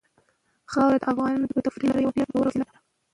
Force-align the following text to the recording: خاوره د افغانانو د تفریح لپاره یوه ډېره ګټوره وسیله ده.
خاوره 0.71 0.97
د 0.99 1.03
افغانانو 1.11 1.45
د 1.47 1.53
تفریح 1.67 1.87
لپاره 1.89 2.03
یوه 2.03 2.15
ډېره 2.15 2.27
ګټوره 2.33 2.47
وسیله 2.49 2.65
ده. 2.73 2.77